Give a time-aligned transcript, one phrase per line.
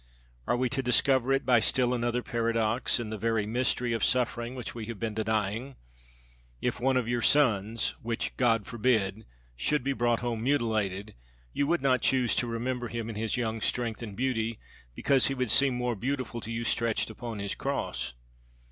[0.47, 4.55] Are we to discover it by still another paradox, in the very mystery of suffering
[4.55, 5.75] which we have been denying?
[6.59, 9.25] If one of your sons (which God forbid!)
[9.55, 11.13] should be brought home mutilated,
[11.53, 14.57] you would not choose to remember him in his young strength and beauty,
[14.95, 18.13] because he would seem more beautiful to you stretched upon his cross.